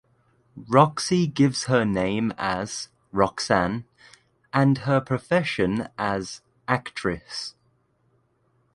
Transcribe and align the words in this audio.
Roxy 0.67 1.27
gives 1.27 1.65
her 1.65 1.85
name 1.85 2.33
as 2.35 2.89
"Roxane" 3.11 3.85
and 4.51 4.79
her 4.79 4.99
profession 4.99 5.89
as 5.95 6.41
"actress". 6.67 7.53